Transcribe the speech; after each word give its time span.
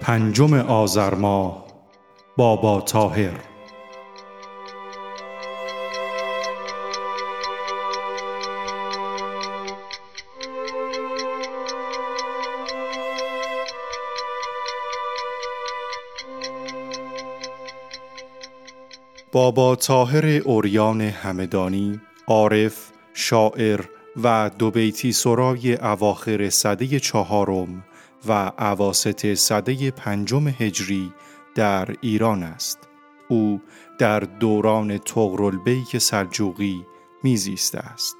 پنجم 0.00 0.54
آذر 0.54 1.14
ماه 1.14 1.66
بابا 2.36 2.80
طاهر. 2.80 3.32
بابا 19.32 19.76
طاهر 19.76 20.26
اوریان 20.26 21.00
همدانی 21.00 22.00
عارف 22.30 22.90
شاعر 23.14 23.80
و 24.22 24.50
دو 24.58 24.70
بیتی 24.70 25.12
سرای 25.12 25.74
اواخر 25.74 26.50
صده 26.50 27.00
چهارم 27.00 27.84
و 28.28 28.32
عواست 28.58 29.34
صده 29.34 29.90
پنجم 29.90 30.48
هجری 30.48 31.12
در 31.54 31.88
ایران 32.00 32.42
است. 32.42 32.78
او 33.28 33.60
در 33.98 34.20
دوران 34.20 34.98
تغرلبیک 34.98 35.98
سلجوقی 35.98 36.86
میزیسته 37.22 37.78
است. 37.78 38.16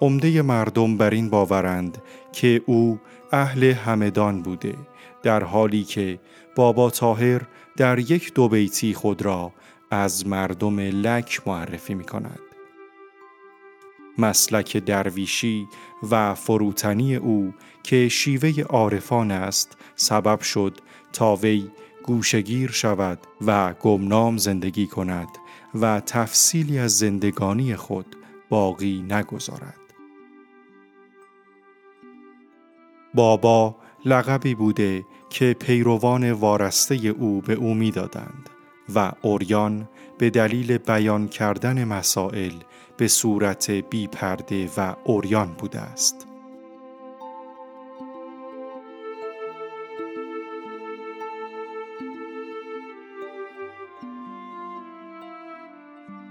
عمده 0.00 0.42
مردم 0.42 0.96
بر 0.96 1.10
این 1.10 1.30
باورند 1.30 2.02
که 2.32 2.62
او 2.66 3.00
اهل 3.32 3.64
همدان 3.64 4.42
بوده 4.42 4.74
در 5.22 5.44
حالی 5.44 5.84
که 5.84 6.18
بابا 6.56 6.90
تاهر 6.90 7.42
در 7.76 7.98
یک 7.98 8.34
دو 8.34 8.48
بیتی 8.48 8.94
خود 8.94 9.22
را 9.22 9.52
از 9.94 10.26
مردم 10.26 10.80
لک 10.80 11.40
معرفی 11.46 11.94
می 11.94 12.04
کند. 12.04 12.40
مسلک 14.18 14.76
درویشی 14.76 15.68
و 16.10 16.34
فروتنی 16.34 17.16
او 17.16 17.54
که 17.82 18.08
شیوه 18.08 18.62
عارفان 18.62 19.30
است 19.30 19.78
سبب 19.94 20.40
شد 20.40 20.78
تا 21.12 21.36
وی 21.36 21.70
گوشگیر 22.02 22.70
شود 22.70 23.18
و 23.46 23.72
گمنام 23.72 24.36
زندگی 24.36 24.86
کند 24.86 25.28
و 25.74 26.00
تفصیلی 26.00 26.78
از 26.78 26.98
زندگانی 26.98 27.76
خود 27.76 28.16
باقی 28.48 29.04
نگذارد. 29.10 29.80
بابا 33.14 33.76
لقبی 34.04 34.54
بوده 34.54 35.04
که 35.30 35.56
پیروان 35.60 36.32
وارسته 36.32 36.94
او 36.94 37.40
به 37.40 37.54
او 37.54 37.74
می‌دادند 37.74 38.50
و 38.94 39.12
اوریان 39.22 39.88
به 40.18 40.30
دلیل 40.30 40.78
بیان 40.78 41.28
کردن 41.28 41.84
مسائل 41.84 42.52
به 42.96 43.08
صورت 43.08 43.70
بی 43.70 44.06
پرده 44.06 44.70
و 44.76 44.94
اوریان 45.04 45.52
بوده 45.52 45.80
است. 45.80 46.26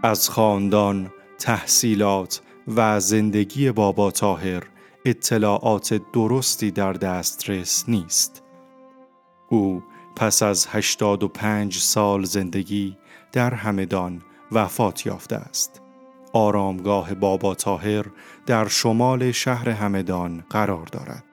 از 0.03 0.29
خاندان، 0.29 1.11
تحصیلات 1.39 2.41
و 2.75 2.99
زندگی 2.99 3.71
بابا 3.71 4.11
تاهر 4.11 4.63
اطلاعات 5.05 6.01
درستی 6.13 6.71
در 6.71 6.93
دسترس 6.93 7.85
نیست. 7.87 8.43
او 9.49 9.83
پس 10.15 10.43
از 10.43 10.67
85 10.67 11.77
سال 11.77 12.23
زندگی 12.23 12.97
در 13.31 13.53
همدان 13.53 14.21
وفات 14.51 15.05
یافته 15.05 15.35
است. 15.35 15.81
آرامگاه 16.33 17.13
بابا 17.13 17.55
تاهر 17.55 18.05
در 18.45 18.67
شمال 18.67 19.31
شهر 19.31 19.69
همدان 19.69 20.43
قرار 20.49 20.85
دارد. 20.85 21.25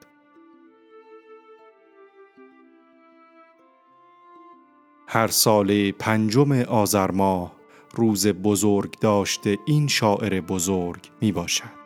هر 5.07 5.27
سال 5.27 5.91
پنجم 5.91 6.51
آذر 6.51 7.11
ماه 7.11 7.51
روز 7.95 8.27
بزرگ 8.27 8.99
داشته 8.99 9.57
این 9.65 9.87
شاعر 9.87 10.41
بزرگ 10.41 11.11
می 11.21 11.31
باشد. 11.31 11.80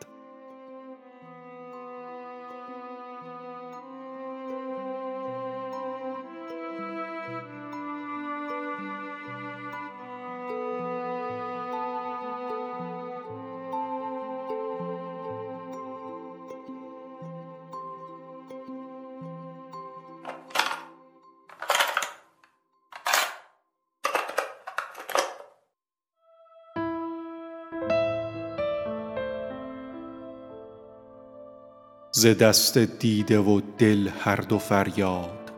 ز 32.18 32.26
دست 32.26 32.78
دیده 32.78 33.38
و 33.38 33.60
دل 33.78 34.08
هر 34.20 34.36
دو 34.36 34.58
فریاد 34.58 35.52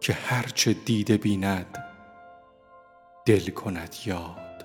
که 0.00 0.12
هرچه 0.12 0.72
دیده 0.72 1.16
بیند 1.16 1.84
دل 3.26 3.50
کند 3.50 3.94
یاد. 4.06 4.64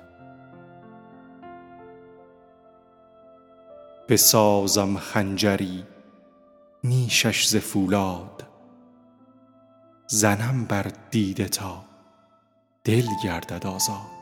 بسازم 4.10 4.98
خنجری 4.98 5.86
نیشش 6.84 7.48
ز 7.48 7.56
فولاد 7.56 8.44
زنم 10.08 10.66
بر 10.66 10.92
دیده 11.12 11.48
تا 11.48 11.86
دل 12.84 13.06
گردد 13.24 13.68
آزاد. 13.68 14.15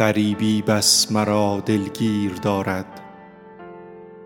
غریبی 0.00 0.62
بس 0.62 1.12
مرا 1.12 1.60
دلگیر 1.66 2.32
دارد. 2.32 3.00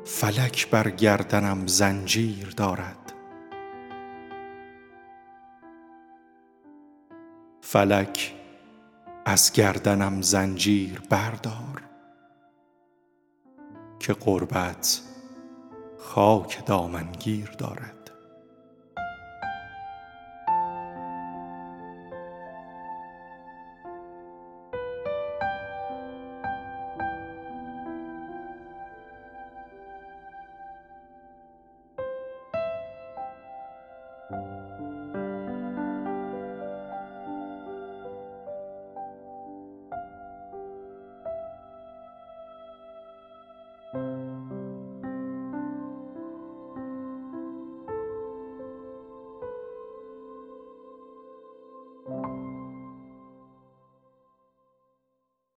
فلک 0.04 0.70
بر 0.70 0.90
گردنم 0.90 1.66
زنجیر 1.66 2.48
دارد. 2.56 3.12
فلک 7.60 8.34
از 9.24 9.52
گردنم 9.52 10.22
زنجیر 10.22 11.00
بردار 11.10 11.82
که 14.00 14.12
قربت 14.12 15.00
خاک 15.98 16.66
دامنگیر 16.66 17.50
دارد. 17.58 18.03